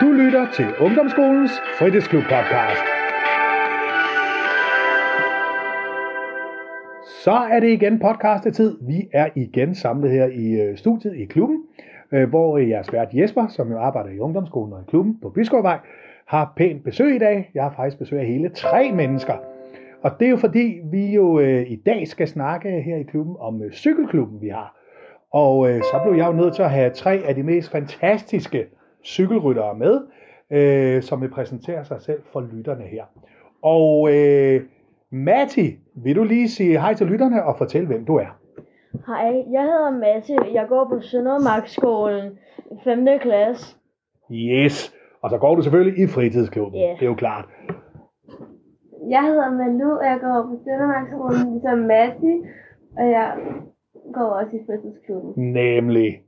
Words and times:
Du 0.00 0.12
lytter 0.12 0.50
til 0.50 0.66
Ungdomsskolens 0.80 1.50
Fritidsklub 1.78 2.22
podcast. 2.22 2.84
Så 7.24 7.32
er 7.32 7.60
det 7.60 7.68
igen 7.68 7.98
podcastetid. 7.98 8.78
Vi 8.80 9.08
er 9.12 9.28
igen 9.34 9.74
samlet 9.74 10.10
her 10.10 10.26
i 10.26 10.50
øh, 10.52 10.76
studiet 10.76 11.16
i 11.16 11.24
klubben, 11.24 11.62
øh, 12.12 12.28
hvor 12.28 12.58
øh, 12.58 12.68
jeres 12.68 12.92
vært 12.92 13.08
Jesper, 13.12 13.48
som 13.48 13.70
jo 13.70 13.78
arbejder 13.78 14.10
i 14.10 14.18
ungdomsskolen 14.18 14.72
og 14.72 14.80
i 14.80 14.84
klubben 14.88 15.18
på 15.22 15.28
Byskovvej, 15.28 15.78
har 16.26 16.52
pænt 16.56 16.84
besøg 16.84 17.14
i 17.14 17.18
dag. 17.18 17.50
Jeg 17.54 17.62
har 17.62 17.72
faktisk 17.76 17.98
besøg 17.98 18.20
af 18.20 18.26
hele 18.26 18.48
tre 18.48 18.92
mennesker. 18.92 19.34
Og 20.02 20.10
det 20.20 20.26
er 20.26 20.30
jo 20.30 20.36
fordi, 20.36 20.80
vi 20.90 21.14
jo 21.14 21.40
øh, 21.40 21.70
i 21.70 21.76
dag 21.76 22.08
skal 22.08 22.28
snakke 22.28 22.70
her 22.80 22.96
i 22.96 23.02
klubben 23.02 23.36
om 23.38 23.62
øh, 23.62 23.72
cykelklubben, 23.72 24.40
vi 24.40 24.48
har. 24.48 24.76
Og 25.32 25.70
øh, 25.70 25.82
så 25.82 26.00
blev 26.04 26.16
jeg 26.16 26.26
jo 26.26 26.32
nødt 26.32 26.54
til 26.54 26.62
at 26.62 26.70
have 26.70 26.90
tre 26.90 27.22
af 27.26 27.34
de 27.34 27.42
mest 27.42 27.70
fantastiske 27.70 28.66
cykelryttere 29.04 29.74
med, 29.74 30.00
øh, 30.50 31.02
som 31.02 31.20
vil 31.22 31.28
præsentere 31.30 31.84
sig 31.84 32.00
selv 32.00 32.22
for 32.32 32.40
lytterne 32.40 32.84
her. 32.84 33.04
Og 33.62 34.08
øh, 34.14 34.60
Matti, 35.10 35.78
vil 35.94 36.16
du 36.16 36.24
lige 36.24 36.48
sige 36.48 36.80
hej 36.80 36.94
til 36.94 37.06
lytterne 37.06 37.44
og 37.44 37.58
fortælle, 37.58 37.86
hvem 37.86 38.04
du 38.04 38.16
er? 38.16 38.38
Hej, 39.06 39.44
jeg 39.52 39.62
hedder 39.62 39.90
Matti. 39.90 40.54
Jeg 40.54 40.66
går 40.68 40.88
på 40.88 41.00
Søndermarksskolen 41.00 42.32
i 42.70 42.74
5. 42.84 43.06
klasse. 43.20 43.76
Yes, 44.32 44.94
og 45.22 45.30
så 45.30 45.38
går 45.38 45.54
du 45.54 45.62
selvfølgelig 45.62 46.04
i 46.04 46.06
fritidsklubben, 46.06 46.80
Ja. 46.80 46.90
det 46.98 47.02
er 47.02 47.06
jo 47.06 47.14
klart. 47.14 47.44
Jeg 49.10 49.22
hedder 49.22 49.50
Malu, 49.50 49.90
og 49.96 50.04
jeg 50.04 50.18
går 50.20 50.42
på 50.42 50.58
Søndermarksskolen 50.64 51.52
ligesom 51.52 51.78
Matti, 51.78 52.34
og 52.98 53.10
jeg 53.10 53.36
går 54.14 54.22
også 54.24 54.56
i 54.56 54.60
fritidsklubben. 54.66 55.52
Nemlig. 55.52 56.20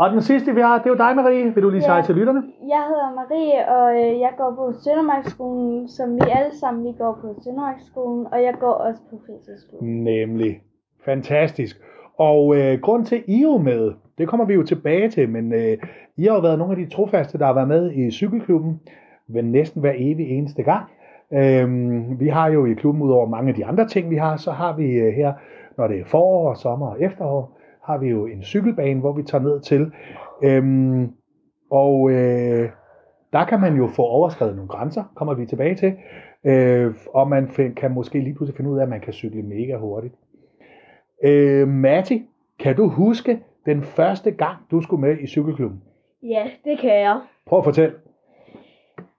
Og 0.00 0.10
den 0.10 0.22
sidste, 0.22 0.54
vi 0.54 0.60
har, 0.60 0.78
det 0.78 0.86
er 0.86 0.90
jo 0.90 0.96
dig, 1.04 1.16
Marie. 1.16 1.54
Vil 1.54 1.62
du 1.62 1.70
lige 1.70 1.82
sige 1.82 1.92
Ja. 1.92 1.96
hej 1.98 2.06
til 2.06 2.14
lytterne? 2.14 2.42
Jeg 2.74 2.82
hedder 2.90 3.10
Marie, 3.20 3.58
og 3.76 3.86
øh, 4.02 4.20
jeg 4.20 4.32
går 4.38 4.50
på 4.56 4.72
Søndermarksskolen, 4.84 5.88
som 5.88 6.14
vi 6.14 6.20
alle 6.38 6.56
sammen 6.60 6.84
vi 6.84 6.92
går 6.98 7.18
på 7.22 7.28
Søndermarksskolen, 7.44 8.26
og 8.32 8.42
jeg 8.42 8.54
går 8.60 8.72
også 8.72 9.00
på 9.10 9.16
fritidsskolen. 9.26 10.04
Nemlig. 10.04 10.60
Fantastisk. 11.04 11.80
Og 12.18 12.56
øh, 12.56 12.80
grund 12.80 13.04
til, 13.06 13.22
I 13.26 13.42
er 13.42 13.58
med, 13.58 13.92
det 14.18 14.28
kommer 14.28 14.46
vi 14.46 14.54
jo 14.54 14.62
tilbage 14.62 15.08
til, 15.10 15.28
men 15.28 15.52
øh, 15.52 15.76
I 16.16 16.24
har 16.24 16.34
jo 16.34 16.40
været 16.40 16.58
nogle 16.58 16.72
af 16.76 16.86
de 16.86 16.94
trofaste, 16.94 17.38
der 17.38 17.46
har 17.46 17.54
været 17.54 17.68
med 17.68 17.92
i 17.92 18.10
cykelklubben 18.10 18.80
ved 19.28 19.42
næsten 19.42 19.80
hver 19.80 19.92
evig 19.96 20.26
eneste 20.38 20.62
gang. 20.62 20.84
Øhm, 21.32 22.20
vi 22.20 22.28
har 22.28 22.48
jo 22.50 22.66
i 22.66 22.74
klubben, 22.74 23.02
udover 23.02 23.26
mange 23.28 23.48
af 23.48 23.54
de 23.54 23.66
andre 23.66 23.88
ting, 23.88 24.10
vi 24.10 24.16
har, 24.16 24.36
så 24.36 24.50
har 24.50 24.76
vi 24.76 24.92
øh, 24.92 25.12
her, 25.12 25.32
når 25.76 25.86
det 25.86 26.00
er 26.00 26.04
forår, 26.04 26.54
sommer 26.54 26.86
og 26.86 27.02
efterår, 27.02 27.56
har 27.84 27.98
vi 27.98 28.08
jo 28.08 28.26
en 28.26 28.42
cykelbane, 28.42 29.00
hvor 29.00 29.12
vi 29.12 29.22
tager 29.22 29.42
ned 29.42 29.60
til. 29.60 29.92
Øhm, 30.42 31.12
og 31.70 32.10
øh, 32.10 32.70
der 33.32 33.44
kan 33.44 33.60
man 33.60 33.76
jo 33.76 33.86
få 33.86 34.02
overskrevet 34.02 34.56
nogle 34.56 34.68
grænser, 34.68 35.04
kommer 35.14 35.34
vi 35.34 35.46
tilbage 35.46 35.74
til. 35.74 35.96
Øh, 36.44 36.94
og 37.14 37.28
man 37.28 37.50
kan 37.76 37.90
måske 37.90 38.20
lige 38.20 38.34
pludselig 38.34 38.56
finde 38.56 38.70
ud 38.70 38.78
af, 38.78 38.82
at 38.82 38.88
man 38.88 39.00
kan 39.00 39.12
cykle 39.12 39.42
mega 39.42 39.76
hurtigt. 39.76 40.14
Øh, 41.24 41.68
Matti, 41.68 42.28
kan 42.58 42.76
du 42.76 42.88
huske 42.88 43.40
den 43.66 43.82
første 43.82 44.30
gang, 44.30 44.56
du 44.70 44.80
skulle 44.80 45.00
med 45.00 45.18
i 45.18 45.26
cykelklubben? 45.26 45.82
Ja, 46.22 46.50
det 46.64 46.78
kan 46.78 46.90
jeg. 46.90 47.20
Prøv 47.46 47.58
at 47.58 47.64
fortælle. 47.64 47.94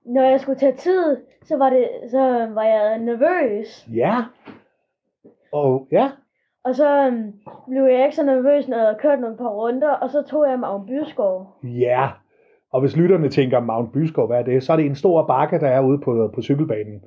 Når 0.06 0.22
jeg 0.22 0.40
skulle 0.40 0.60
tage 0.60 0.76
tid, 0.76 1.18
så 1.44 1.58
var, 1.58 1.70
det, 1.70 1.90
så 2.10 2.48
var 2.54 2.64
jeg 2.64 3.00
nervøs. 3.00 3.88
Ja. 3.94 4.24
Og 5.52 5.88
ja, 5.92 6.12
Og 6.66 6.76
så 6.76 7.08
øhm, 7.08 7.34
blev 7.70 7.84
jeg 7.84 8.04
ikke 8.04 8.16
så 8.16 8.26
nervøs, 8.26 8.68
når 8.68 8.78
jeg 8.78 8.86
havde 8.86 8.98
kørt 9.02 9.20
nogle 9.20 9.38
par 9.38 9.50
runder, 9.50 9.90
og 9.90 10.10
så 10.10 10.22
tog 10.22 10.46
jeg 10.50 10.64
om 10.64 10.86
byskov. 10.86 11.48
ja. 11.64 12.10
Og 12.74 12.80
hvis 12.82 12.98
lytterne 12.98 13.30
tænker 13.30 13.60
Mount 13.60 13.92
Byskov, 13.94 14.28
hvad 14.28 14.40
er 14.40 14.44
det? 14.44 14.64
Så 14.64 14.74
er 14.74 14.78
det 14.78 14.86
en 14.86 14.96
stor 14.96 15.26
bakke, 15.28 15.60
der 15.60 15.68
er 15.68 15.82
ude 15.82 15.98
på, 16.00 16.32
på 16.36 16.42
cykelbanen, 16.42 17.04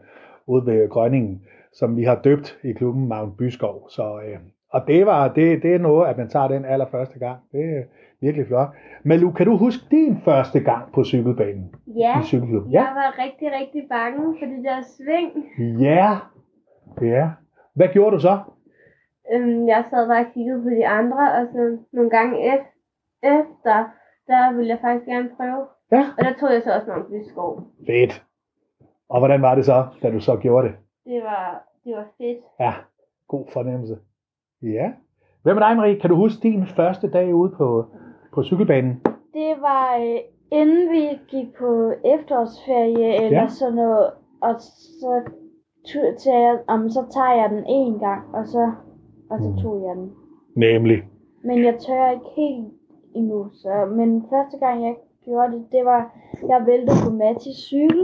ude 0.46 0.66
ved 0.66 0.88
Grønningen, 0.88 1.42
som 1.72 1.96
vi 1.96 2.02
har 2.04 2.14
døbt 2.24 2.58
i 2.64 2.72
klubben 2.72 3.08
Mount 3.08 3.36
Byskov. 3.36 3.88
Så, 3.90 4.02
øh, 4.02 4.38
og 4.72 4.80
det, 4.86 5.06
var, 5.06 5.28
det, 5.28 5.62
det 5.62 5.74
er 5.74 5.78
noget, 5.78 6.08
at 6.08 6.18
man 6.18 6.28
tager 6.28 6.48
den 6.48 6.64
allerførste 6.64 7.18
gang. 7.18 7.38
Det 7.52 7.60
er 7.60 7.82
virkelig 8.20 8.46
flot. 8.46 8.68
Malu, 9.04 9.30
kan 9.30 9.46
du 9.46 9.56
huske 9.56 9.84
din 9.90 10.18
første 10.24 10.60
gang 10.60 10.92
på 10.94 11.04
cykelbanen 11.04 11.74
Ja, 11.86 12.20
i 12.20 12.22
cykelklubben? 12.24 12.72
jeg 12.72 12.88
var 12.94 13.24
rigtig, 13.24 13.48
rigtig 13.60 13.82
bange 13.90 14.36
for 14.38 14.46
det 14.46 14.64
der 14.64 14.82
sving. 14.82 15.30
Ja. 15.82 16.16
Ja. 17.02 17.28
Hvad 17.74 17.88
gjorde 17.88 18.16
du 18.16 18.20
så? 18.20 18.38
Øhm, 19.32 19.68
jeg 19.68 19.84
sad 19.90 20.08
bare 20.08 20.20
og 20.26 20.32
kiggede 20.34 20.62
på 20.62 20.68
de 20.68 20.86
andre, 20.86 21.32
og 21.32 21.46
så 21.52 21.78
nogle 21.92 22.10
gange 22.10 22.54
ef- 22.54 22.70
efter, 23.22 23.84
der 24.26 24.52
ville 24.52 24.68
jeg 24.68 24.78
faktisk 24.80 25.06
gerne 25.06 25.30
prøve. 25.36 25.64
Ja. 25.92 26.04
Og 26.18 26.24
der 26.24 26.32
tog 26.40 26.52
jeg 26.52 26.62
så 26.62 26.74
også 26.74 26.90
Mount 26.90 27.06
Byskov. 27.08 27.62
Fedt. 27.86 28.22
Og 29.08 29.18
hvordan 29.20 29.42
var 29.42 29.54
det 29.54 29.64
så, 29.64 29.86
da 30.02 30.10
du 30.10 30.20
så 30.20 30.36
gjorde 30.36 30.68
det? 30.68 30.74
Det 31.04 31.22
var, 31.22 31.62
det 31.84 31.96
var 31.96 32.06
fedt. 32.18 32.38
Ja, 32.60 32.72
god 33.28 33.44
fornemmelse. 33.52 33.98
Ja. 34.62 34.92
Hvad 35.42 35.54
med 35.54 35.62
dig, 35.62 35.76
Marie? 35.76 36.00
Kan 36.00 36.10
du 36.10 36.16
huske 36.16 36.42
din 36.42 36.66
første 36.66 37.10
dag 37.10 37.34
ude 37.34 37.50
på, 37.56 37.86
på 38.34 38.42
cykelbanen? 38.42 39.02
Det 39.34 39.54
var 39.60 39.96
øh, 39.96 40.18
inden 40.52 40.90
vi 40.92 41.18
gik 41.28 41.54
på 41.58 41.92
efterårsferie 42.04 43.24
eller 43.24 43.40
Ja. 43.40 43.48
sådan 43.48 43.74
noget, 43.74 44.10
og 44.42 44.54
så, 44.60 45.22
tager 46.18 46.38
jeg, 46.38 46.58
om, 46.68 46.88
så 46.90 47.06
tager 47.14 47.34
jeg 47.40 47.50
den 47.50 47.64
en 47.66 47.98
gang, 47.98 48.34
og 48.34 48.46
så, 48.46 48.72
og 49.34 49.40
så 49.42 49.48
Mm. 49.50 49.56
tog 49.62 49.74
jeg 49.86 49.96
den. 49.96 50.08
Nemlig. 50.56 50.98
Men 51.44 51.64
jeg 51.64 51.74
tør 51.86 52.10
ikke 52.10 52.30
helt 52.36 52.66
endnu, 53.16 53.50
så, 53.52 53.72
men 53.96 54.22
første 54.32 54.56
gang 54.58 54.76
jeg 54.84 54.94
gjorde 55.24 55.52
det, 55.52 55.62
det 55.72 55.84
var, 55.84 56.00
jeg 56.48 56.62
væltede 56.66 56.96
på 57.04 57.10
Mattis 57.10 57.56
cykel, 57.56 58.02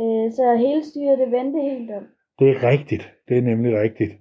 øh, 0.00 0.26
så 0.32 0.44
hele 0.58 0.84
styret 0.84 1.18
det 1.18 1.30
vendte 1.32 1.60
helt 1.60 1.90
om. 1.90 2.02
Det 2.38 2.50
er 2.50 2.68
rigtigt. 2.70 3.04
Det 3.28 3.38
er 3.38 3.42
nemlig 3.42 3.80
rigtigt. 3.80 4.12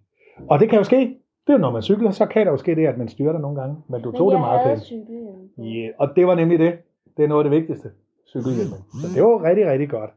Og 0.50 0.59
det 0.59 0.69
kan 0.69 0.77
jo 0.77 0.83
ske. 0.83 1.00
Det 1.47 1.53
er 1.53 1.57
når 1.57 1.72
man 1.72 1.81
cykler, 1.81 2.11
så 2.11 2.25
kan 2.25 2.45
der 2.45 2.51
jo 2.51 2.57
ske 2.57 2.75
det, 2.75 2.88
at 2.88 2.97
man 2.97 3.07
styrter 3.07 3.39
nogle 3.39 3.61
gange. 3.61 3.75
Men 3.89 4.01
du 4.01 4.11
Men 4.11 4.17
tog 4.17 4.31
det 4.31 4.39
meget 4.39 4.67
pænt. 4.67 4.81
cykelhjelm. 4.81 5.50
Ja, 5.57 5.89
og 5.97 6.07
det 6.16 6.27
var 6.27 6.35
nemlig 6.35 6.59
det. 6.59 6.73
Det 7.17 7.23
er 7.23 7.27
noget 7.27 7.45
af 7.45 7.50
det 7.51 7.59
vigtigste. 7.59 7.89
Cykelhjelmen. 8.27 8.79
Så 9.01 9.07
det 9.16 9.23
var 9.23 9.44
rigtig, 9.44 9.66
rigtig 9.67 9.89
godt. 9.89 10.09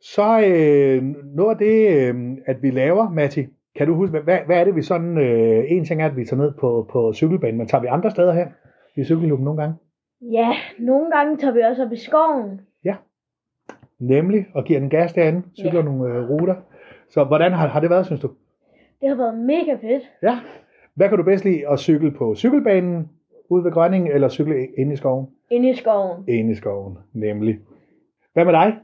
Så 0.00 0.40
øh, 0.46 1.02
noget 1.36 1.50
af 1.50 1.58
det, 1.58 2.08
øh, 2.08 2.36
at 2.46 2.62
vi 2.62 2.70
laver, 2.70 3.10
Matti, 3.10 3.46
kan 3.76 3.86
du 3.86 3.94
huske, 3.94 4.18
hvad, 4.18 4.38
hvad 4.46 4.56
er 4.60 4.64
det, 4.64 4.76
vi 4.76 4.82
sådan... 4.82 5.18
Øh, 5.18 5.64
en 5.68 5.84
ting 5.84 6.02
er, 6.02 6.06
at 6.06 6.16
vi 6.16 6.24
tager 6.24 6.42
ned 6.42 6.52
på, 6.60 6.88
på 6.92 7.12
cykelbanen, 7.12 7.58
men 7.58 7.66
tager 7.66 7.82
vi 7.82 7.86
andre 7.86 8.10
steder 8.10 8.32
hen 8.32 8.46
i 8.96 9.04
cykelklubben 9.04 9.44
nogle 9.44 9.60
gange? 9.60 9.76
Ja, 10.20 10.48
nogle 10.78 11.10
gange 11.10 11.36
tager 11.36 11.54
vi 11.54 11.60
også 11.60 11.84
op 11.84 11.92
i 11.92 11.96
skoven. 11.96 12.60
Nemlig, 13.98 14.46
og 14.54 14.64
giver 14.64 14.80
den 14.80 14.90
gas 14.90 15.12
derinde, 15.12 15.42
cykler 15.58 15.80
Ja. 15.80 15.82
nogle 15.82 16.14
øh, 16.14 16.30
ruter. 16.30 16.54
Så 17.10 17.24
hvordan 17.24 17.52
har, 17.52 17.68
har 17.68 17.80
det 17.80 17.90
været, 17.90 18.06
synes 18.06 18.20
du? 18.20 18.30
Det 19.00 19.08
har 19.08 19.16
været 19.16 19.38
mega 19.38 19.72
fedt. 19.72 20.02
Ja. 20.22 20.38
Hvad 20.94 21.08
kan 21.08 21.18
du 21.18 21.24
bedst 21.24 21.44
lide? 21.44 21.68
At 21.68 21.78
cykle 21.78 22.10
på 22.10 22.34
cykelbanen 22.34 23.08
ude 23.48 23.64
ved 23.64 23.72
Grønningen, 23.72 24.12
eller 24.12 24.28
cykle 24.28 24.66
inde 24.78 24.92
i 24.92 24.96
skoven? 24.96 25.26
Inde 25.50 25.70
i 25.70 25.74
skoven. 25.74 26.24
Inde 26.28 26.52
i 26.52 26.54
skoven, 26.54 26.98
nemlig. 27.12 27.58
Hvad 28.32 28.44
med 28.44 28.52
dig, 28.52 28.76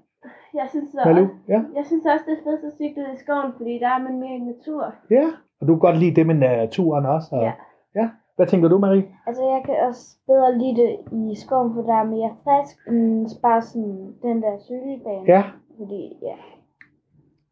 Jeg 0.55 0.67
synes, 0.69 0.89
så 0.93 1.01
Malu? 1.05 1.23
også, 1.23 1.35
Ja. 1.49 1.61
jeg 1.77 1.85
synes 1.87 2.05
også, 2.07 2.25
det 2.29 2.39
er 2.39 2.43
fedt 2.51 2.65
at 2.65 2.73
cykle 2.81 3.05
i 3.15 3.19
skoven, 3.25 3.53
fordi 3.57 3.79
der 3.79 3.89
er 3.89 3.99
man 4.07 4.21
mere 4.21 4.37
i 4.37 4.45
natur. 4.53 4.95
ja. 5.11 5.27
Og 5.61 5.67
du 5.69 5.73
kan 5.75 5.81
godt 5.81 5.99
lide 5.99 6.15
det 6.17 6.27
med 6.27 6.35
naturen 6.35 7.07
også? 7.07 7.29
Og, 7.37 7.43
Ja. 7.43 7.53
ja. 7.95 8.11
Hvad 8.37 8.47
tænker 8.47 8.69
du, 8.69 8.79
Marie? 8.79 9.07
Altså, 9.27 9.43
jeg 9.43 9.63
kan 9.65 9.75
også 9.89 10.05
bedre 10.27 10.59
lide 10.59 10.77
det 10.83 10.91
i 11.31 11.35
skoven, 11.35 11.75
for 11.75 11.83
der 11.83 11.95
er 11.95 12.05
mere 12.05 12.33
frisk, 12.45 12.89
end 12.89 13.29
bare 13.43 13.63
sådan 13.63 14.15
den 14.23 14.43
der 14.43 14.59
cykelbane. 14.59 15.25
Ja. 15.35 15.43
Fordi, 15.79 16.03
ja. 16.23 16.37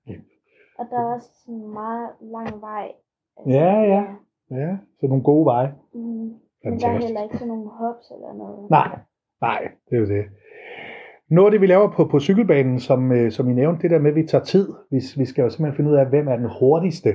Ja. 0.06 0.14
Og 0.78 0.87
der 0.91 0.97
er 0.98 1.14
også 1.14 1.31
sådan 1.44 1.66
meget 1.81 2.08
lang 2.20 2.60
vej. 2.60 2.92
Ja, 3.47 3.72
ja. 3.94 4.04
Ja, 4.50 4.76
så 5.00 5.06
nogle 5.06 5.22
gode 5.22 5.44
veje. 5.44 5.75
Mm. 5.94 6.34
Men 6.64 6.78
der 6.81 6.88
er 6.88 6.99
heller 7.06 7.23
ikke 7.23 7.37
sådan 7.38 7.49
nogle 7.49 7.69
hops 7.70 8.11
eller 8.11 8.32
noget. 8.32 8.70
Nej, 8.70 8.99
nej, 9.40 9.69
det 9.90 9.96
er 9.96 10.00
jo 10.00 10.06
det. 10.06 10.25
Noget 11.30 11.46
af 11.46 11.50
det, 11.50 11.60
vi 11.60 11.66
laver 11.66 11.90
på, 11.90 12.04
på 12.04 12.20
cykelbanen, 12.20 12.80
som, 12.80 13.12
øh, 13.12 13.30
som 13.30 13.50
I 13.50 13.52
nævnte, 13.52 13.82
det 13.82 13.90
der 13.90 13.98
med, 13.98 14.10
at 14.10 14.16
vi 14.16 14.26
tager 14.26 14.44
tid. 14.44 14.69
Vi, 14.90 15.00
vi 15.16 15.25
skal 15.25 15.42
jo 15.42 15.50
simpelthen 15.50 15.76
finde 15.76 15.90
ud 15.90 15.96
af, 15.96 16.06
hvem 16.06 16.28
er 16.28 16.36
den 16.36 16.50
hurtigste 16.60 17.14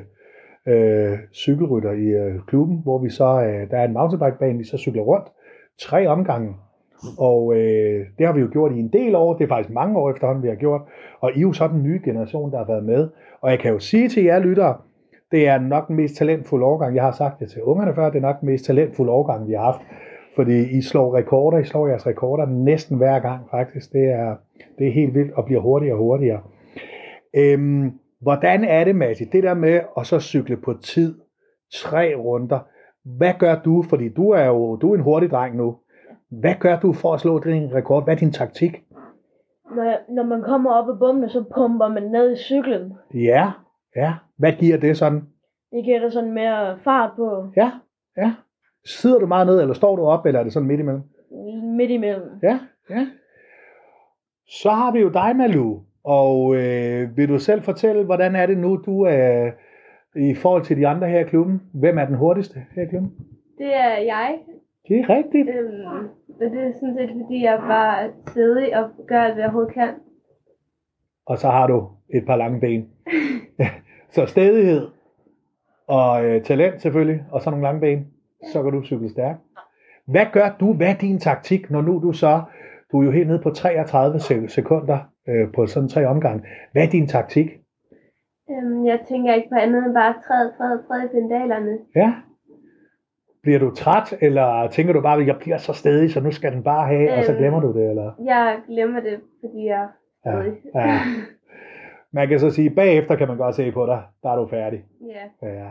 øh, 0.68 1.18
cykelrytter 1.34 1.92
i 1.92 2.06
øh, 2.06 2.40
klubben, 2.48 2.80
hvor 2.84 2.98
vi 2.98 3.10
så, 3.10 3.44
øh, 3.44 3.72
der 3.72 3.78
er 3.78 3.86
en 3.86 3.94
mountainbikebane, 3.94 4.58
vi 4.58 4.64
så 4.64 4.78
cykler 4.78 5.02
rundt. 5.02 5.28
Tre 5.80 6.08
omgange. 6.08 6.56
Og 7.18 7.56
øh, 7.56 8.06
det 8.18 8.26
har 8.26 8.34
vi 8.34 8.42
jo 8.42 8.50
gjort 8.52 8.72
i 8.72 8.80
en 8.80 8.94
del 8.94 9.16
år. 9.16 9.34
Det 9.38 9.44
er 9.44 9.48
faktisk 9.48 9.74
mange 9.74 9.98
år 10.00 10.12
efterhånden, 10.12 10.44
vi 10.44 10.48
har 10.50 10.56
gjort. 10.56 10.82
Og 11.20 11.32
I 11.32 11.38
er 11.38 11.42
jo 11.42 11.54
så 11.54 11.68
den 11.68 11.84
nye 11.84 12.02
generation, 12.06 12.52
der 12.52 12.58
har 12.58 12.66
været 12.66 12.84
med. 12.84 13.10
Og 13.42 13.52
jeg 13.52 13.60
kan 13.60 13.72
jo 13.72 13.80
sige 13.80 14.10
til 14.10 14.24
jer 14.24 14.40
lyttere, 14.40 14.78
det 15.32 15.48
er 15.48 15.60
nok 15.60 15.88
den 15.88 15.96
mest 15.96 16.16
talentfulde 16.16 16.66
årgang. 16.66 16.96
Jeg 16.96 17.04
har 17.04 17.12
sagt 17.12 17.40
det 17.40 17.52
til 17.52 17.62
ungerne 17.62 17.96
før, 17.96 18.10
det 18.10 18.18
er 18.18 18.22
nok 18.22 18.40
den 18.40 18.50
mest 18.50 18.66
talentfulde 18.66 19.12
årgang, 19.12 19.48
vi 19.48 19.54
har 19.54 19.64
haft. 19.64 19.82
Fordi 20.36 20.78
I 20.78 20.82
slår 20.82 21.18
rekorder, 21.18 21.58
I 21.58 21.64
slår 21.64 21.88
jeres 21.88 22.08
rekorder 22.08 22.46
næsten 22.46 22.98
hver 22.98 23.20
gang 23.20 23.50
faktisk. 23.52 23.92
Det 23.92 24.10
er, 24.10 24.36
det 24.78 24.88
er 24.88 24.92
helt 24.92 25.14
vildt 25.14 25.34
og 25.34 25.46
bliver 25.46 25.62
hurtigere 25.62 25.96
og 25.96 26.00
hurtigere. 26.00 26.42
Øhm, 27.36 27.92
hvordan 28.22 28.64
er 28.64 28.84
det, 28.84 28.96
Matti, 28.96 29.24
det 29.24 29.44
der 29.44 29.54
med 29.54 29.82
at 29.98 30.08
så 30.08 30.20
cykle 30.20 30.58
på 30.58 30.74
tid, 30.74 31.20
tre 31.74 32.16
runder, 32.16 32.60
hvad 33.18 33.34
gør 33.40 33.62
du? 33.66 33.84
Fordi 33.90 34.10
du 34.10 34.30
er 34.30 34.46
jo 34.46 34.76
du 34.76 34.92
er 34.92 34.96
en 34.96 35.04
hurtig 35.04 35.30
dreng 35.30 35.56
nu. 35.56 35.76
Hvad 36.30 36.56
gør 36.60 36.80
du 36.80 36.94
for 36.94 37.14
at 37.14 37.20
slå 37.20 37.40
din 37.40 37.74
rekord? 37.74 38.04
Hvad 38.04 38.14
er 38.14 38.18
din 38.20 38.32
taktik? 38.32 38.84
Når, 39.76 40.14
når 40.16 40.24
man 40.24 40.42
kommer 40.42 40.72
op 40.72 40.90
ad 40.90 41.00
bombene, 41.00 41.30
så 41.30 41.44
pumper 41.56 41.88
man 41.88 42.04
ned 42.04 42.32
i 42.32 42.36
cyklen. 42.36 42.94
Ja, 43.14 43.52
ja. 43.96 44.14
Hvad 44.38 44.54
giver 44.54 44.78
det 44.78 44.98
sådan? 44.98 45.22
Det 45.72 45.84
giver 45.84 46.00
der 46.00 46.10
sådan 46.10 46.34
mere 46.34 46.80
fart 46.84 47.12
på 47.16 47.48
Ja, 47.56 47.72
ja. 48.18 48.34
Sidder 48.86 49.20
du 49.20 49.26
meget 49.26 49.48
ned, 49.48 49.62
eller 49.62 49.74
står 49.74 49.96
du 49.96 50.06
op, 50.06 50.26
eller 50.26 50.40
er 50.40 50.44
det 50.44 50.54
sådan 50.54 50.68
midt 50.68 50.80
imellem? 50.80 51.04
midt 51.64 51.92
imellem. 51.92 52.30
Ja, 52.44 52.60
ja. 52.90 53.08
Så 54.48 54.70
har 54.70 54.92
vi 54.92 55.00
jo 55.00 55.10
dig, 55.10 55.36
Malu. 55.36 55.80
Og 56.04 56.56
øh, 56.56 57.18
vil 57.18 57.30
du 57.30 57.40
selv 57.40 57.62
fortælle, 57.62 58.04
hvordan 58.04 58.36
er 58.36 58.46
det 58.46 58.58
nu, 58.58 58.76
du 58.86 59.02
er 59.02 59.52
i 60.16 60.36
forhold 60.36 60.64
til 60.64 60.78
de 60.78 60.88
andre 60.88 61.08
her 61.08 61.20
i 61.20 61.24
klubben? 61.24 61.62
Hvem 61.74 61.98
er 61.98 62.06
den 62.06 62.16
hurtigste 62.16 62.66
her 62.76 62.84
i 62.84 62.86
klubben? 62.86 63.12
Det 63.58 63.76
er 63.76 63.98
jeg. 63.98 64.40
Det 64.88 65.00
er 65.00 65.10
rigtigt. 65.10 65.50
Øhm, 65.50 66.06
og 66.28 66.40
det 66.40 66.68
er 66.68 66.74
sådan 66.74 66.96
set, 66.98 67.10
fordi 67.10 67.44
jeg 67.44 67.60
bare 67.68 68.04
er 68.04 68.10
stedig 68.28 68.78
og 68.78 68.90
gør 69.08 69.22
alt, 69.22 69.34
hvad 69.34 69.44
jeg 69.44 69.50
overhovedet 69.50 69.74
kan. 69.74 69.90
Og 71.26 71.38
så 71.38 71.48
har 71.48 71.68
du 71.68 71.90
et 72.10 72.26
par 72.26 72.36
lange 72.36 72.60
ben. 72.60 72.90
så 74.16 74.26
stedighed 74.26 74.88
og 75.88 76.26
øh, 76.26 76.44
talent 76.44 76.82
selvfølgelig, 76.82 77.24
og 77.32 77.42
så 77.42 77.50
nogle 77.50 77.64
lange 77.64 77.82
ben, 77.82 78.08
så 78.52 78.64
kan 78.64 78.72
du 78.72 78.84
cykle 78.84 79.10
stærkt. 79.10 79.40
Hvad 80.08 80.26
gør 80.34 80.56
du? 80.60 80.74
Hvad 80.74 80.88
er 80.88 80.94
din 80.98 81.20
taktik, 81.20 81.72
når 81.72 81.82
nu 81.82 82.00
du 82.02 82.12
så, 82.12 82.42
du 82.92 83.02
er 83.02 83.06
jo 83.06 83.12
helt 83.12 83.28
nede 83.28 83.40
på 83.40 83.50
33 83.50 84.20
se- 84.20 84.48
sekunder 84.50 85.00
øh, 85.28 85.52
på 85.56 85.66
sådan 85.66 85.90
tre 85.90 86.06
omgange. 86.08 86.44
Hvad 86.72 86.84
er 86.84 86.90
din 86.90 87.08
taktik? 87.08 87.48
Øhm, 88.52 88.86
jeg 88.86 89.00
tænker 89.08 89.34
ikke 89.34 89.50
på 89.50 89.56
andet 89.56 89.86
end 89.86 89.94
bare 89.94 90.14
træde, 90.28 90.52
træde, 90.58 90.84
træde 90.88 91.06
i 91.06 91.08
pendalerne. 91.08 91.78
Ja. 91.96 92.14
Bliver 93.44 93.60
du 93.60 93.76
træt, 93.76 94.14
eller 94.22 94.68
tænker 94.72 94.94
du 94.94 95.02
bare, 95.02 95.22
at 95.22 95.28
jeg 95.28 95.38
bliver 95.40 95.58
så 95.58 95.74
stedig, 95.74 96.12
så 96.12 96.20
nu 96.22 96.32
skal 96.32 96.52
den 96.52 96.64
bare 96.64 96.88
have, 96.88 97.14
og 97.14 97.24
så 97.24 97.32
Øhm. 97.32 97.40
glemmer 97.40 97.60
du 97.60 97.74
det, 97.74 97.90
eller? 97.90 98.12
Jeg 98.26 98.58
glemmer 98.68 99.00
det, 99.00 99.20
fordi 99.40 99.66
jeg 99.66 99.88
er 100.26 100.38
Ja, 100.76 100.82
ja. 100.82 101.00
Man 102.14 102.28
kan 102.28 102.40
så 102.40 102.50
sige, 102.50 102.70
bagefter 102.70 103.16
kan 103.16 103.28
man 103.28 103.38
godt 103.38 103.56
se 103.56 103.72
på 103.72 103.86
dig, 103.86 104.04
der 104.24 104.30
er 104.30 104.36
du 104.36 104.48
færdig. 104.48 104.84
ja. 105.42 105.48
Ja. 105.50 105.70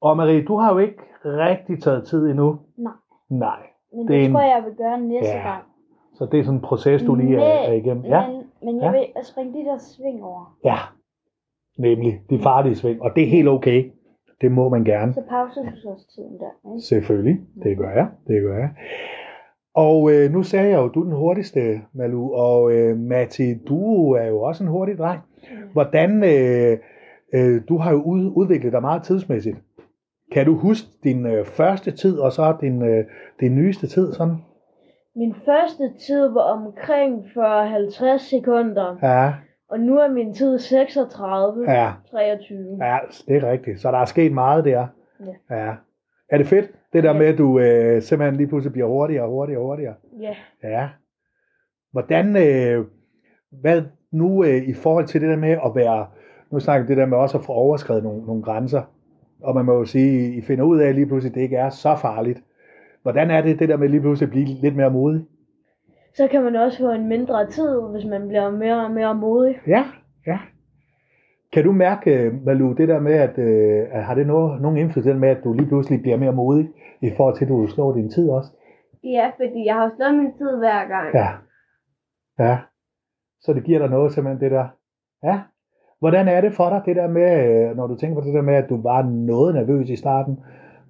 Og 0.00 0.16
Marie, 0.16 0.44
du 0.44 0.56
har 0.56 0.72
jo 0.72 0.78
ikke 0.78 0.96
rigtig 1.24 1.82
taget 1.82 2.04
tid 2.06 2.26
endnu. 2.30 2.58
Nej. 2.78 2.92
Nej. 3.30 3.58
Men 3.92 4.00
Det 4.00 4.08
det, 4.08 4.24
en- 4.24 4.32
tror 4.32 4.40
jeg, 4.40 4.52
jeg 4.56 4.64
vil 4.64 4.74
gøre 4.76 5.00
næste 5.00 5.32
Ja. 5.36 5.48
gang. 5.48 5.62
Så 6.14 6.26
det 6.32 6.40
er 6.40 6.44
sådan 6.44 6.58
en 6.58 6.62
proces, 6.62 7.02
du 7.02 7.14
lige 7.14 7.36
er, 7.36 7.68
er 7.68 7.72
igennem. 7.72 8.04
Ja, 8.04 8.26
Men, 8.28 8.42
men 8.62 8.76
jeg 8.82 8.92
Ja. 8.94 8.98
vil 8.98 9.06
springe 9.24 9.52
de 9.60 9.64
der 9.64 9.78
sving 9.78 10.24
over. 10.24 10.56
ja. 10.64 10.76
Nemlig 11.78 12.20
de 12.30 12.38
farlige 12.38 12.74
sving. 12.74 13.02
Og 13.02 13.10
det 13.16 13.22
er 13.22 13.26
helt 13.28 13.48
okay. 13.48 13.90
Det 14.40 14.52
må 14.52 14.68
man 14.68 14.84
gerne. 14.84 15.12
Så 15.14 15.22
pauser 15.28 15.62
du 15.62 15.76
så 15.76 15.88
også 15.88 16.06
tiden 16.14 16.38
der. 16.38 16.74
Ikke? 16.74 16.80
Selvfølgelig. 16.86 17.40
Det 17.62 17.78
gør 17.78 17.90
jeg. 17.90 18.08
Det 18.26 18.42
gør 18.42 18.56
jeg. 18.58 18.70
Og 19.74 20.12
øh, 20.12 20.30
nu 20.32 20.42
sagde 20.42 20.68
jeg 20.70 20.78
jo, 20.78 20.88
du 20.88 21.00
er 21.00 21.04
den 21.04 21.12
hurtigste, 21.14 21.60
Malu. 21.92 22.32
Og 22.34 22.72
øh, 22.72 22.96
Matti, 22.98 23.54
du 23.68 24.12
er 24.12 24.24
jo 24.26 24.42
også 24.42 24.64
en 24.64 24.70
hurtig 24.70 24.98
dreng. 24.98 25.20
Hvordan, 25.72 26.10
øh, 26.24 26.78
øh, 27.34 27.60
du 27.68 27.76
har 27.78 27.92
jo 27.92 28.02
ud, 28.02 28.32
udviklet 28.36 28.72
dig 28.72 28.80
meget 28.80 29.02
tidsmæssigt. 29.02 29.56
Kan 30.32 30.46
du 30.46 30.54
huske 30.56 30.88
din 31.04 31.26
øh, 31.26 31.44
første 31.44 31.90
tid, 31.90 32.18
og 32.18 32.32
så 32.32 32.56
din, 32.60 32.82
øh, 32.82 33.04
din 33.40 33.54
nyeste 33.56 33.86
tid 33.86 34.12
sådan? 34.12 34.36
Min 35.16 35.34
første 35.44 35.92
tid 36.06 36.28
var 36.28 36.40
omkring 36.40 37.24
40-50 37.24 38.18
sekunder, 38.18 38.96
Ja, 39.02 39.32
og 39.70 39.80
nu 39.80 39.98
er 39.98 40.08
min 40.08 40.34
tid 40.34 40.58
36, 40.58 41.70
ja, 41.72 41.92
23. 42.10 42.58
ja, 42.80 42.98
det 43.28 43.36
er 43.36 43.50
rigtigt. 43.50 43.80
Så 43.80 43.90
der 43.90 43.98
er 43.98 44.04
sket 44.04 44.32
meget 44.32 44.64
der. 44.64 44.86
Ja. 45.50 45.56
ja. 45.56 45.72
Er 46.30 46.38
det 46.38 46.46
fedt, 46.46 46.70
det 46.92 47.04
der 47.04 47.12
Ja. 47.12 47.18
med, 47.18 47.26
at 47.26 47.38
du 47.38 47.58
øh, 47.58 48.02
simpelthen 48.02 48.36
lige 48.36 48.46
pludselig 48.48 48.72
bliver 48.72 48.88
hurtigere 48.88 49.24
og 49.24 49.30
hurtigere 49.30 49.60
og 49.60 49.66
hurtigere? 49.66 49.94
Ja. 50.20 50.34
Ja. 50.62 50.88
Hvordan, 51.92 52.36
øh, 52.36 52.84
hvad 53.60 53.82
nu 54.12 54.44
øh, 54.44 54.68
i 54.68 54.74
forhold 54.74 55.06
til 55.06 55.20
det 55.20 55.28
der 55.28 55.36
med 55.36 55.50
at 55.50 55.72
være, 55.74 56.06
nu 56.52 56.60
snakker 56.60 56.86
vi 56.86 56.88
det 56.88 56.96
der 56.96 57.06
med 57.06 57.18
også 57.18 57.38
at 57.38 57.44
få 57.44 57.52
overskrevet 57.52 58.02
nogle, 58.02 58.26
nogle 58.26 58.42
grænser, 58.42 58.82
og 59.42 59.54
man 59.54 59.64
må 59.64 59.72
jo 59.72 59.84
sige, 59.84 60.36
I 60.36 60.40
finder 60.40 60.64
ud 60.64 60.78
af 60.78 60.88
at 60.88 60.94
lige 60.94 61.06
pludselig, 61.06 61.30
at 61.30 61.34
det 61.34 61.40
ikke 61.40 61.56
er 61.56 61.70
så 61.70 61.96
farligt. 61.96 62.42
Hvordan 63.02 63.30
er 63.30 63.40
det, 63.40 63.58
det 63.58 63.68
der 63.68 63.76
med 63.76 63.88
lige 63.88 64.00
pludselig 64.00 64.26
at 64.26 64.30
blive 64.30 64.46
lidt 64.46 64.76
mere 64.76 64.90
modig? 64.90 65.24
Så 66.14 66.28
kan 66.28 66.42
man 66.42 66.56
også 66.56 66.78
få 66.78 66.90
en 66.90 67.08
mindre 67.08 67.46
tid, 67.46 67.80
hvis 67.92 68.04
man 68.04 68.28
bliver 68.28 68.50
mere 68.50 68.84
og 68.84 68.90
mere 68.90 69.14
modig. 69.14 69.60
Ja, 69.66 69.84
ja. 70.26 70.38
Kan 71.52 71.64
du 71.64 71.72
mærke, 71.72 72.32
Malu, 72.44 72.72
det 72.72 72.88
der 72.88 73.00
med, 73.00 73.12
at, 73.12 73.38
øh, 73.38 73.88
har 73.90 74.14
det 74.14 74.26
noget, 74.26 74.62
nogen 74.62 74.76
indflydelse 74.76 75.14
med, 75.14 75.28
at 75.28 75.44
du 75.44 75.52
lige 75.52 75.66
pludselig 75.66 76.02
bliver 76.02 76.16
mere 76.16 76.32
modig, 76.32 76.68
i 77.00 77.10
forhold 77.16 77.36
til, 77.36 77.44
at 77.44 77.48
du 77.48 77.66
slår 77.66 77.94
din 77.94 78.10
tid 78.10 78.30
også? 78.30 78.50
Ja, 79.04 79.30
fordi 79.36 79.64
jeg 79.64 79.74
har 79.74 79.92
slået 79.96 80.14
min 80.14 80.32
tid 80.38 80.58
hver 80.58 80.88
gang. 80.88 81.14
Ja. 81.14 81.28
Ja. 82.38 82.58
Så 83.40 83.52
det 83.52 83.64
giver 83.64 83.78
dig 83.78 83.90
noget 83.90 84.12
simpelthen, 84.12 84.40
det 84.40 84.50
der. 84.50 84.68
Ja. 85.24 85.40
Hvordan 86.00 86.28
er 86.28 86.40
det 86.40 86.52
for 86.54 86.68
dig, 86.68 86.82
det 86.86 86.96
der 86.96 87.08
med, 87.08 87.30
øh, 87.50 87.76
når 87.76 87.86
du 87.86 87.94
tænker 87.96 88.20
på 88.20 88.26
det 88.26 88.34
der 88.34 88.42
med, 88.42 88.54
at 88.54 88.68
du 88.68 88.82
var 88.82 89.02
noget 89.02 89.54
nervøs 89.54 89.90
i 89.90 89.96
starten, 89.96 90.40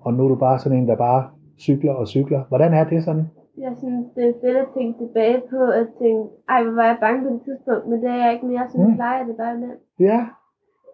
og 0.01 0.15
nu 0.15 0.25
er 0.25 0.29
du 0.29 0.35
bare 0.35 0.59
sådan 0.59 0.79
en, 0.79 0.89
der 0.89 0.97
bare 0.97 1.25
cykler 1.59 1.93
og 1.93 2.07
cykler. 2.09 2.43
Hvordan 2.49 2.75
er 2.75 2.85
det 2.85 3.05
sådan? 3.05 3.27
Jeg 3.59 3.73
synes, 3.79 4.07
det 4.17 4.29
er 4.29 4.33
fedt 4.43 4.57
at 4.57 4.67
tænke 4.77 4.99
tilbage 4.99 5.43
på, 5.51 5.57
at 5.81 5.87
tænke, 5.99 6.25
ej, 6.49 6.63
hvor 6.63 6.73
var 6.73 6.85
jeg 6.85 6.97
bange 7.01 7.23
på 7.29 7.35
det 7.35 7.41
tidspunkt, 7.45 7.87
men 7.89 8.03
det 8.03 8.11
er 8.11 8.25
jeg 8.25 8.33
ikke 8.33 8.47
mere, 8.47 8.69
som 8.69 8.81
Mm. 8.81 8.87
mm. 8.87 8.95
plejer 8.95 9.27
det 9.27 9.37
bare 9.37 9.59
nemt. 9.61 9.81
Ja. 10.01 10.27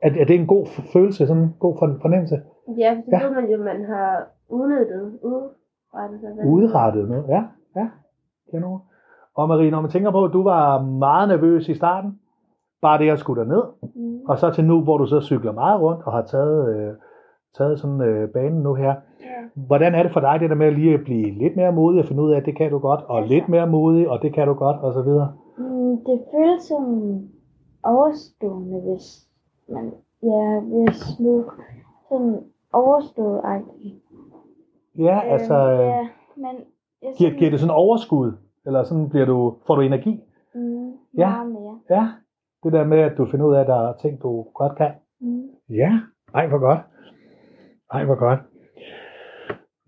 Er, 0.02 0.10
er 0.20 0.24
det 0.24 0.40
en 0.40 0.46
god 0.46 0.66
følelse, 0.92 1.26
sådan 1.26 1.42
en 1.42 1.54
god 1.58 1.74
for- 1.78 1.98
fornemmelse? 2.02 2.36
Ja, 2.78 2.90
for 2.94 3.02
så 3.10 3.16
Ja. 3.16 3.26
ved 3.26 3.34
man 3.34 3.50
jo, 3.50 3.56
man 3.64 3.84
har 3.84 4.26
udnyttet, 4.48 5.18
udrettet 5.22 6.20
sig. 6.20 6.46
Udrettet 6.46 7.08
noget. 7.08 7.24
Ja, 7.28 7.42
ja. 7.76 7.88
Kender 8.50 8.68
du? 8.68 8.80
Og 9.36 9.48
Marie, 9.48 9.70
når 9.70 9.80
man 9.80 9.90
tænker 9.90 10.10
på, 10.10 10.24
at 10.24 10.32
du 10.32 10.42
var 10.42 10.82
meget 10.82 11.28
nervøs 11.28 11.68
i 11.68 11.74
starten, 11.74 12.18
bare 12.88 12.98
det 13.02 13.10
at 13.10 13.18
skulle 13.18 13.48
ned, 13.48 13.62
Mm. 13.94 14.20
og 14.28 14.38
så 14.38 14.50
til 14.50 14.64
nu, 14.64 14.76
hvor 14.82 14.96
du 14.98 15.06
så 15.06 15.20
cykler 15.20 15.52
meget 15.52 15.80
rundt 15.80 16.02
og 16.06 16.12
har 16.12 16.22
taget, 16.22 16.58
øh, 16.76 16.92
taget 17.58 17.80
sådan 17.80 18.00
øh, 18.00 18.28
banen 18.28 18.60
nu 18.62 18.74
her. 18.74 18.94
Ja. 19.20 19.38
Hvordan 19.66 19.94
er 19.94 20.02
det 20.02 20.12
for 20.12 20.20
dig, 20.20 20.40
det 20.40 20.50
der 20.50 20.56
med 20.56 20.70
lige 20.72 20.94
at 20.94 21.04
blive 21.04 21.30
lidt 21.42 21.56
mere 21.56 21.72
modig 21.72 22.00
og 22.00 22.06
finde 22.06 22.22
ud 22.22 22.32
af, 22.32 22.36
at 22.36 22.46
det 22.46 22.56
kan 22.56 22.70
du 22.70 22.78
godt, 22.78 23.00
og 23.08 23.18
Altså- 23.18 23.34
lidt 23.34 23.48
mere 23.48 23.66
modig, 23.66 24.08
og 24.08 24.22
det 24.22 24.32
kan 24.34 24.46
du 24.48 24.54
godt, 24.54 24.76
og 24.76 24.92
så 24.92 25.02
videre? 25.02 25.28
Mm, 25.58 25.96
det 26.06 26.18
føles 26.34 26.62
som 26.62 26.84
overstående, 27.84 28.80
hvis 28.80 29.26
man, 29.68 29.92
ja, 30.22 30.60
hvis 30.60 31.20
nu 31.20 31.44
sådan 32.08 32.36
overstået 32.72 33.40
-agtigt. 33.40 33.94
Ja, 34.98 35.20
altså, 35.20 35.54
Øhm, 35.54 35.80
øh, 35.80 35.86
ja, 35.86 36.08
men 36.36 36.56
jeg 37.02 37.12
giver, 37.18 37.30
giver 37.38 37.50
det 37.50 37.60
sådan 37.60 37.74
overskud? 37.74 38.32
Eller 38.66 38.82
sådan 38.82 39.08
bliver 39.08 39.26
du, 39.26 39.54
får 39.66 39.74
du 39.74 39.80
energi? 39.80 40.20
Mm, 40.54 40.92
Ja. 41.18 41.28
meget 41.30 41.52
mere. 41.52 41.78
Ja, 41.90 42.06
det 42.70 42.78
der 42.78 42.86
med, 42.86 42.98
at 42.98 43.12
du 43.18 43.26
finder 43.26 43.46
ud 43.46 43.54
af, 43.54 43.60
at 43.60 43.66
der 43.66 43.88
er 43.88 43.92
ting, 44.00 44.22
du 44.22 44.46
godt 44.54 44.76
kan. 44.76 44.90
Mm. 45.20 45.42
Ja, 45.70 46.00
ej 46.34 46.46
hvor 46.46 46.58
godt. 46.58 46.78
Ej 47.92 48.04
hvor 48.04 48.14
godt. 48.14 48.40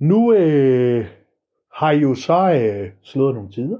Nu 0.00 0.32
øh, 0.32 1.06
har 1.74 1.90
I 1.90 1.98
jo 1.98 2.14
så 2.14 2.52
øh, 2.52 2.90
slået 3.02 3.34
nogle 3.34 3.50
tider. 3.50 3.78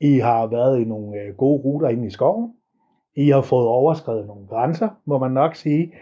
I 0.00 0.18
har 0.18 0.46
været 0.46 0.80
i 0.80 0.84
nogle 0.84 1.20
øh, 1.20 1.36
gode 1.36 1.62
ruter 1.62 1.88
inde 1.88 2.06
i 2.06 2.10
skoven. 2.10 2.52
I 3.16 3.28
har 3.28 3.40
fået 3.40 3.66
overskrevet 3.66 4.26
nogle 4.26 4.46
grænser, 4.46 4.88
må 5.06 5.18
man 5.18 5.30
nok 5.30 5.54
sige. 5.54 5.92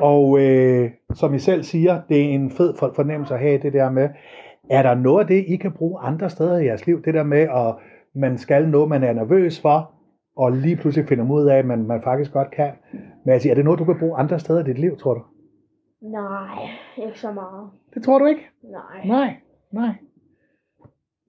Og 0.00 0.40
øh, 0.40 0.90
som 1.14 1.34
I 1.34 1.38
selv 1.38 1.62
siger, 1.62 2.00
det 2.08 2.20
er 2.20 2.24
en 2.28 2.50
fed 2.50 2.74
for- 2.78 2.92
fornemmelse 2.96 3.34
at 3.34 3.40
have 3.40 3.58
det 3.58 3.72
der 3.72 3.90
med, 3.90 4.08
er 4.70 4.82
der 4.82 4.94
noget 4.94 5.20
af 5.20 5.26
det, 5.26 5.44
I 5.48 5.56
kan 5.56 5.72
bruge 5.72 6.00
andre 6.00 6.30
steder 6.30 6.58
i 6.58 6.64
jeres 6.64 6.86
liv? 6.86 7.02
Det 7.02 7.14
der 7.14 7.22
med, 7.22 7.40
at 7.40 7.74
man 8.14 8.38
skal 8.38 8.68
noget, 8.68 8.88
man 8.88 9.02
er 9.02 9.12
nervøs 9.12 9.60
for, 9.60 9.92
og 10.38 10.52
lige 10.52 10.76
pludselig 10.76 11.08
finder 11.08 11.30
ud 11.32 11.46
af, 11.46 11.56
at 11.58 11.64
man, 11.66 11.86
man 11.86 12.02
faktisk 12.02 12.32
godt 12.32 12.50
kan. 12.50 12.70
Men 13.24 13.32
altså, 13.32 13.50
er 13.50 13.54
det 13.54 13.64
noget, 13.64 13.78
du 13.80 13.84
kan 13.84 13.98
bruge 13.98 14.18
andre 14.18 14.38
steder 14.38 14.60
i 14.60 14.64
dit 14.64 14.78
liv, 14.78 14.96
tror 14.96 15.14
du? 15.14 15.22
Nej, 16.02 16.68
ikke 17.06 17.20
så 17.20 17.32
meget. 17.32 17.70
Det 17.94 18.02
tror 18.02 18.18
du 18.18 18.26
ikke? 18.26 18.40
Nej. 18.62 19.06
Nej, 19.06 19.36
nej. 19.72 19.92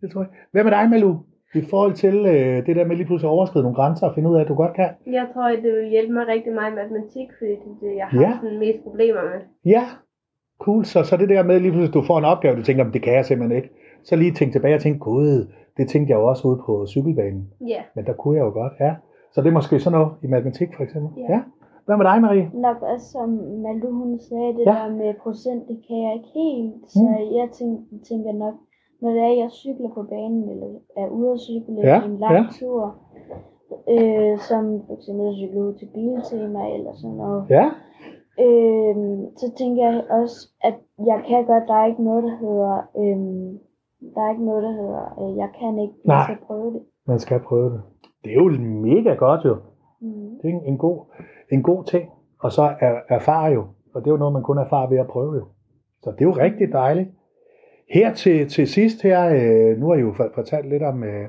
Det 0.01 0.11
tror 0.11 0.21
jeg. 0.21 0.29
Hvad 0.51 0.63
med 0.63 0.71
dig, 0.71 0.89
Malu? 0.89 1.15
I 1.55 1.61
forhold 1.69 1.93
til 1.93 2.15
øh, 2.15 2.65
det 2.65 2.75
der 2.75 2.85
med 2.85 2.95
lige 2.95 3.05
pludselig 3.05 3.27
at 3.29 3.31
overskride 3.31 3.63
nogle 3.63 3.75
grænser 3.75 4.07
og 4.07 4.15
finde 4.15 4.29
ud 4.29 4.35
af, 4.35 4.41
at 4.41 4.47
du 4.47 4.55
godt 4.55 4.73
kan? 4.75 4.89
Jeg 5.07 5.27
tror, 5.33 5.43
at 5.43 5.63
det 5.63 5.73
vil 5.73 5.89
hjælpe 5.89 6.13
mig 6.13 6.27
rigtig 6.27 6.53
meget 6.53 6.71
i 6.71 6.75
matematik, 6.75 7.27
fordi 7.37 7.51
det 7.51 7.69
er 7.75 7.79
det, 7.87 7.95
jeg 7.97 8.07
har 8.07 8.21
Ja. 8.21 8.37
sådan 8.41 8.59
mest 8.59 8.83
problemer 8.83 9.21
med. 9.23 9.39
Ja, 9.65 9.83
cool. 10.61 10.85
Så, 10.85 11.03
så 11.03 11.17
det 11.17 11.29
der 11.29 11.43
med 11.43 11.59
lige 11.59 11.71
pludselig, 11.71 11.87
at 11.89 11.93
du 11.93 12.07
får 12.07 12.17
en 12.19 12.25
opgave, 12.25 12.55
du 12.57 12.63
tænker, 12.63 12.83
"Men 12.83 12.93
det 12.93 13.01
kan 13.01 13.13
jeg 13.13 13.25
simpelthen 13.25 13.57
ikke. 13.57 13.69
Så 14.03 14.15
lige 14.15 14.31
tænk 14.31 14.51
tilbage 14.51 14.75
og 14.75 14.81
tænk, 14.81 14.99
gud, 14.99 15.47
det 15.77 15.87
tænkte 15.89 16.11
jeg 16.11 16.19
jo 16.19 16.27
også 16.27 16.47
ude 16.47 16.59
på 16.65 16.85
cykelbanen. 16.87 17.49
Ja. 17.67 17.81
Men 17.95 18.05
der 18.05 18.13
kunne 18.13 18.37
jeg 18.37 18.45
jo 18.45 18.51
godt, 18.51 18.73
ja. 18.79 18.93
Så 19.33 19.41
det 19.41 19.47
er 19.49 19.53
måske 19.59 19.79
sådan 19.79 19.99
noget 19.99 20.11
i 20.23 20.27
matematik 20.27 20.69
for 20.75 20.83
eksempel. 20.83 21.09
Ja. 21.23 21.33
ja. 21.33 21.41
Hvad 21.85 21.97
med 21.97 22.05
dig, 22.05 22.21
Marie? 22.21 22.51
Nok 22.53 22.81
også 22.81 23.07
som 23.11 23.29
Malu 23.63 23.91
hun 23.91 24.19
sagde, 24.19 24.53
det 24.57 24.65
Ja. 24.65 24.71
der 24.71 24.89
med 25.01 25.13
procent, 25.23 25.67
det 25.67 25.77
kan 25.87 25.97
jeg 26.05 26.13
ikke 26.17 26.31
helt. 26.41 26.73
Så 26.93 26.99
jeg 27.39 27.47
tænker, 27.57 27.81
tænker 28.09 28.31
nok, 28.33 28.53
når 29.01 29.09
det 29.09 29.21
er, 29.29 29.33
jeg 29.43 29.51
cykler 29.51 29.89
på 29.97 30.03
banen, 30.03 30.49
eller 30.49 30.67
er 30.97 31.07
ude 31.07 31.31
at 31.31 31.39
cykle 31.39 31.75
Ja, 31.89 31.97
en 32.05 32.17
lang 32.17 32.35
ja. 32.35 32.45
tur, 32.59 32.81
øh, 33.93 34.37
som 34.49 34.63
for 34.87 34.93
eksempel 34.97 35.27
at 35.27 35.35
cykle 35.41 35.59
ud 35.65 35.73
til 35.79 35.87
biltema 35.95 36.61
eller 36.75 36.91
sådan 37.01 37.17
noget, 37.23 37.41
Ja, 37.57 37.65
øh, 38.45 38.95
så 39.41 39.47
tænker 39.59 39.81
jeg 39.89 40.03
også, 40.21 40.37
at 40.63 40.75
jeg 41.09 41.19
kan 41.27 41.45
godt, 41.45 41.63
der 41.67 41.73
er 41.81 41.85
ikke 41.91 42.03
noget, 42.03 42.23
der 42.23 42.35
hedder 42.43 42.73
øh, 43.01 43.19
der 44.15 44.21
er 44.25 44.29
ikke 44.31 44.45
noget, 44.45 44.63
der 44.63 44.71
hedder, 44.71 45.03
øh, 45.21 45.37
jeg 45.37 45.49
kan 45.59 45.79
ikke, 45.79 45.93
Nej. 46.05 46.15
jeg 46.17 46.25
skal 46.25 46.37
prøve 46.47 46.73
det. 46.73 46.81
Man 47.07 47.19
skal 47.19 47.39
prøve 47.39 47.69
det. 47.73 47.81
Det 48.23 48.31
er 48.31 48.35
jo 48.35 48.49
mega 48.59 49.13
godt 49.13 49.45
jo. 49.45 49.55
Mm. 50.01 50.29
Det 50.41 50.49
er 50.49 50.53
en, 50.53 50.63
en, 50.65 50.77
god, 50.77 51.05
en 51.51 51.63
god 51.63 51.83
ting. 51.83 52.09
Og 52.39 52.51
så 52.51 52.61
er, 52.79 52.99
erfare 53.09 53.45
jo. 53.51 53.61
Og 53.93 54.01
det 54.01 54.07
er 54.07 54.11
jo 54.11 54.17
noget, 54.17 54.33
man 54.33 54.43
kun 54.43 54.57
erfarer 54.57 54.89
ved 54.89 54.97
at 54.97 55.07
prøve 55.07 55.35
jo. 55.35 55.45
Så 56.03 56.11
det 56.11 56.21
er 56.21 56.25
jo 56.25 56.31
rigtig 56.31 56.71
dejligt. 56.71 57.09
Her 57.93 58.13
til, 58.13 58.49
til 58.49 58.67
sidst 58.67 59.01
her, 59.03 59.29
øh, 59.29 59.77
nu 59.77 59.87
har 59.87 59.95
I 59.95 59.99
jo 59.99 60.13
for- 60.13 60.31
fortalt 60.35 60.69
lidt 60.69 60.83
om, 60.83 61.03
øh, 61.03 61.27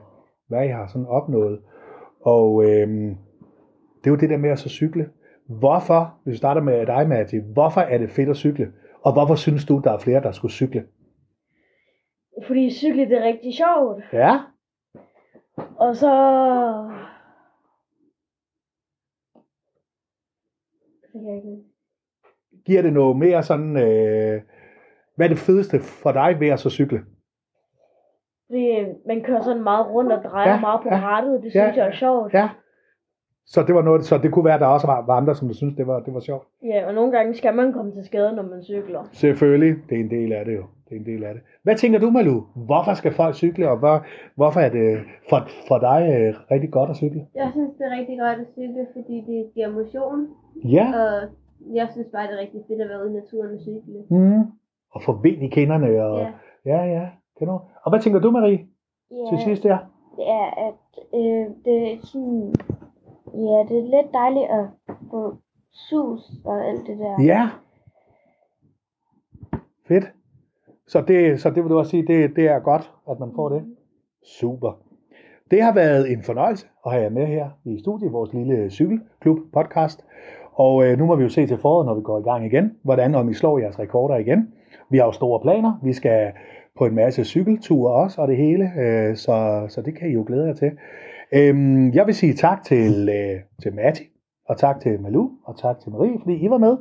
hvad 0.49 0.65
I 0.65 0.69
har 0.69 0.87
sådan 0.87 1.07
opnået. 1.07 1.61
Og 2.21 2.65
øh, 2.65 2.89
det 3.99 4.07
er 4.07 4.11
jo 4.11 4.17
det 4.17 4.31
der 4.31 4.37
med 4.39 4.51
at 4.51 4.59
så 4.59 4.69
cykle. 4.69 5.09
Hvorfor, 5.49 6.15
hvis 6.25 6.33
vi 6.33 6.37
starter 6.37 6.63
med 6.63 6.87
dig, 6.87 7.09
Matti, 7.09 7.37
hvorfor 7.53 7.81
er 7.81 7.99
det 7.99 8.11
fedt 8.11 8.29
at 8.29 8.37
cykle? 8.37 8.73
Og 9.03 9.13
hvorfor 9.13 9.35
synes 9.35 9.65
du, 9.67 9.81
der 9.85 9.93
er 9.93 9.99
flere, 9.99 10.23
der 10.23 10.33
skulle 10.33 10.53
cykle? 10.53 10.85
Fordi 12.47 12.71
cykle 12.71 13.09
det 13.09 13.19
er 13.19 13.25
rigtig 13.25 13.55
sjovt. 13.55 14.03
Ja, 14.13 14.39
Og 15.77 15.97
så... 15.97 16.11
Det 21.03 21.11
kan 21.13 21.27
jeg 21.29 21.37
ikke 21.37 21.49
huske. 21.49 21.71
giver 22.67 22.83
det 22.83 22.93
noget 22.93 23.17
mere 23.17 23.43
sådan, 23.43 23.77
øh, 23.77 24.43
hvad 25.17 25.27
er 25.27 25.29
det 25.29 25.39
fedeste 25.39 25.81
for 25.81 26.13
dig 26.13 26.37
ved 26.41 26.49
at 26.49 26.61
så 26.61 26.71
cykle? 26.71 27.01
Fordi 28.47 28.71
øh, 28.81 28.89
man 29.07 29.23
kører 29.25 29.43
sådan 29.43 29.63
meget 29.63 29.87
rundt 29.91 30.13
og 30.13 30.23
drejer 30.25 30.51
Ja, 30.51 30.61
meget 30.61 30.81
på 30.83 30.89
ja, 30.89 31.01
rattet. 31.01 31.43
Det 31.43 31.55
ja, 31.55 31.65
synes 31.65 31.77
jeg 31.77 31.87
er 31.87 31.93
sjovt. 31.93 32.35
Ja. 32.35 32.49
Så 33.47 33.63
det 33.63 33.75
var 33.75 33.83
noget, 33.83 34.05
så 34.05 34.19
det 34.19 34.33
kunne 34.33 34.45
være, 34.45 34.55
at 34.55 34.61
der 34.61 34.67
også 34.67 34.87
var, 34.87 35.07
var 35.07 35.17
andre, 35.17 35.35
som 35.35 35.49
du 35.49 35.55
synes, 35.55 35.75
det 35.77 35.87
var, 35.87 36.01
det 36.01 36.15
var 36.15 36.21
sjovt. 36.21 36.47
Ja, 36.63 36.87
og 36.87 36.95
nogle 36.95 37.13
gange 37.13 37.35
skal 37.35 37.55
man 37.55 37.73
komme 37.73 37.93
til 37.93 38.05
skade, 38.05 38.33
når 38.37 38.43
man 38.43 38.63
cykler. 38.65 39.05
Selvfølgelig, 39.13 39.77
det 39.89 39.97
er 39.97 40.01
en 40.05 40.11
del 40.11 40.33
af 40.33 40.45
det 40.45 40.57
jo. 40.57 40.65
Det 40.91 40.97
er 40.97 41.01
en 41.01 41.07
del 41.07 41.25
af 41.25 41.35
det. 41.35 41.43
Hvad 41.63 41.77
tænker 41.77 41.99
du, 41.99 42.11
Malu? 42.11 42.41
Hvorfor 42.55 42.95
skal 42.95 43.13
folk 43.13 43.35
cykle, 43.35 43.71
og 43.71 43.79
hvor, 43.79 44.05
hvorfor 44.37 44.61
er 44.61 44.69
det 44.71 44.99
for, 45.29 45.39
for 45.69 45.79
dig 45.79 46.01
øh, 46.15 46.35
rigtig 46.51 46.71
godt 46.71 46.91
at 46.91 46.97
cykle? 46.97 47.27
Jeg 47.35 47.49
synes, 47.53 47.71
det 47.79 47.87
er 47.87 47.99
rigtig 47.99 48.19
godt 48.19 48.39
at 48.39 48.47
cykle, 48.53 48.87
fordi 48.97 49.17
det 49.29 49.51
giver 49.55 49.71
motion. 49.73 50.29
Ja, 50.65 50.87
Og 51.01 51.29
jeg 51.75 51.89
synes 51.93 52.09
bare, 52.13 52.27
det 52.27 52.35
er 52.35 52.41
rigtig 52.41 52.61
fedt 52.69 52.81
at 52.83 52.89
være 52.89 53.01
ude 53.05 53.11
i 53.11 53.15
naturen 53.21 53.55
og 53.57 53.61
cykle. 53.61 54.01
mm. 54.11 54.43
og 54.95 55.03
få 55.03 55.13
vind 55.23 55.43
i 55.43 55.49
kinderne. 55.49 55.87
Og, 56.05 56.19
Ja. 56.19 56.31
ja, 56.65 56.83
ja. 56.85 57.09
Kan 57.39 57.47
du? 57.49 57.53
Og 57.85 57.91
hvad 57.91 58.01
tænker 58.01 58.21
du, 58.21 58.31
Marie, 58.31 58.59
til 59.29 59.37
Ja, 59.39 59.45
sidst 59.45 59.63
her? 59.63 59.79
det 60.17 60.25
er, 60.29 60.47
at 60.69 60.81
øh, 61.15 61.47
det 61.65 61.93
er 61.93 61.97
sådan, 62.03 62.55
ja, 63.35 63.59
det 63.69 63.77
er 63.83 63.87
lidt 63.97 64.13
dejligt 64.13 64.49
at 64.59 64.65
få 65.11 65.35
sus 65.73 66.23
og 66.45 66.65
alt 66.69 66.87
det 66.87 66.99
der. 66.99 67.23
Ja. 67.25 67.49
Fedt. 69.89 70.05
Så 70.93 71.01
det, 71.09 71.41
så 71.41 71.51
det 71.51 71.63
vil 71.63 71.71
du 71.71 71.79
også 71.79 71.91
sige, 71.91 72.07
det, 72.07 72.37
det 72.37 72.47
er 72.47 72.59
godt, 72.59 72.91
at 73.11 73.21
man 73.21 73.29
får 73.37 73.49
det. 73.49 73.63
Super. 74.25 74.73
Det 75.51 75.63
har 75.63 75.75
været 75.75 76.13
en 76.13 76.23
fornøjelse 76.23 76.67
at 76.87 76.93
have 76.93 77.03
jer 77.03 77.11
med 77.11 77.27
her 77.27 77.49
i 77.65 77.79
studiet 77.79 78.13
vores 78.13 78.33
lille 78.33 78.71
cykelklub 78.71 79.39
podcast. 79.53 80.05
Og 80.53 80.87
øh, 80.87 80.99
nu 80.99 81.07
må 81.07 81.17
vi 81.17 81.23
jo 81.23 81.29
se 81.29 81.47
til 81.47 81.59
foråret, 81.59 81.87
når 81.87 81.95
vi 81.95 82.03
går 82.03 82.19
i 82.19 82.23
gang 82.23 82.47
igen, 82.47 82.73
hvordan 82.83 83.15
om 83.15 83.29
I 83.29 83.35
slår 83.35 83.59
jeres 83.59 83.79
rekorder 83.79 84.17
igen. 84.17 84.49
Vi 84.91 84.99
har 84.99 85.05
jo 85.05 85.13
store 85.13 85.41
planer. 85.41 85.81
Vi 85.83 85.93
skal 85.93 86.33
på 86.79 86.87
en 86.87 86.95
masse 86.95 87.25
cykelture 87.25 87.93
også 87.95 88.21
og 88.21 88.29
det 88.29 88.37
hele, 88.37 88.73
øh, 88.79 89.17
så, 89.17 89.67
så 89.69 89.83
det 89.83 89.99
kan 89.99 90.11
I 90.11 90.13
jo 90.13 90.25
glæde 90.27 90.47
jer 90.47 90.55
til. 90.55 90.71
Øhm, 91.35 91.93
jeg 91.93 92.07
vil 92.07 92.15
sige 92.15 92.35
tak 92.35 92.63
til, 92.65 93.09
øh, 93.09 93.41
til 93.63 93.75
Matti, 93.75 94.03
og 94.49 94.57
tak 94.57 94.81
til 94.81 95.01
Malu, 95.01 95.29
og 95.45 95.59
tak 95.59 95.81
til 95.81 95.93
Marie, 95.93 96.19
fordi 96.23 96.35
I 96.45 96.51
var 96.51 96.59
med. 96.59 96.77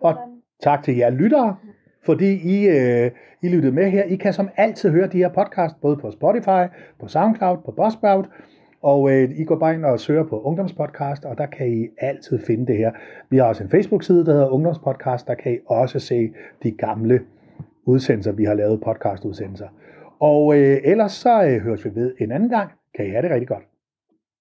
Og 0.00 0.14
tak 0.62 0.82
til 0.82 0.96
jer 0.96 1.10
lyttere, 1.10 1.56
fordi 2.04 2.30
I, 2.34 2.68
øh, 2.68 3.10
I 3.42 3.48
lyttede 3.48 3.74
med 3.74 3.90
her. 3.90 4.04
I 4.04 4.16
kan 4.16 4.32
som 4.32 4.48
altid 4.56 4.90
høre 4.90 5.06
de 5.06 5.18
her 5.18 5.28
podcast, 5.28 5.80
både 5.80 5.96
på 5.96 6.10
Spotify, 6.10 6.62
på 7.00 7.08
SoundCloud, 7.08 7.58
på 7.64 7.70
Buzzsprout, 7.70 8.28
og 8.82 9.10
øh, 9.12 9.30
I 9.40 9.44
går 9.44 9.58
bare 9.58 9.74
ind 9.74 9.84
og 9.84 10.00
søger 10.00 10.24
på 10.24 10.40
Ungdomspodcast, 10.40 11.24
og 11.24 11.38
der 11.38 11.46
kan 11.46 11.68
I 11.68 11.88
altid 11.98 12.38
finde 12.46 12.66
det 12.66 12.76
her. 12.76 12.92
Vi 13.30 13.36
har 13.36 13.44
også 13.44 13.62
en 13.64 13.70
Facebook-side, 13.70 14.26
der 14.26 14.32
hedder 14.32 14.48
Ungdomspodcast, 14.48 15.26
der 15.26 15.34
kan 15.34 15.52
I 15.52 15.58
også 15.66 15.98
se 15.98 16.32
de 16.62 16.70
gamle 16.70 17.20
udsendelser, 17.84 18.32
vi 18.32 18.44
har 18.44 18.54
lavet 18.54 18.80
podcastudsendelser. 18.80 19.68
Og 20.20 20.58
øh, 20.58 20.80
ellers 20.84 21.12
så 21.12 21.44
øh, 21.44 21.62
høres 21.62 21.84
vi 21.84 21.90
ved 21.94 22.14
en 22.20 22.32
anden 22.32 22.48
gang. 22.48 22.70
Kan 22.96 23.06
I 23.06 23.10
have 23.10 23.22
det 23.22 23.30
rigtig 23.30 23.48
godt. 23.48 23.71